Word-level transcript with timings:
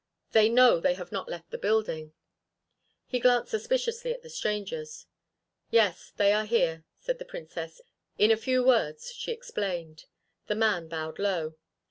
They 0.31 0.49
know 0.49 0.79
they 0.79 0.95
have 0.95 1.11
not 1.11 1.29
left 1.29 1.51
the 1.51 1.59
building." 1.59 2.13
He 3.05 3.19
glanced 3.19 3.51
suspiciously 3.51 4.11
at 4.11 4.23
the 4.23 4.31
strangers. 4.31 5.05
"Yes, 5.69 6.11
they 6.17 6.33
are 6.33 6.45
here," 6.45 6.85
said 6.97 7.19
the 7.19 7.23
Princess. 7.23 7.81
In 8.17 8.31
a 8.31 8.35
few 8.35 8.63
words 8.63 9.11
she 9.13 9.31
explained. 9.31 10.05
The 10.47 10.55
man 10.55 10.87
bowed 10.87 11.19
low. 11.19 11.53